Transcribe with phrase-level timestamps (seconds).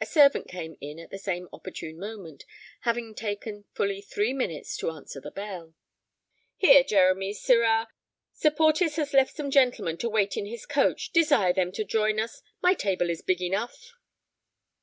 [0.00, 2.46] A servant came in at the same opportune moment,
[2.88, 5.74] having taken fully three minutes to answer the bell.
[6.56, 7.88] "Here, Jeremy, sirrah,
[8.32, 11.12] Sir Porteus has left some gentlemen to wait in his coach.
[11.12, 13.92] Desire them to join us; my table is big enough."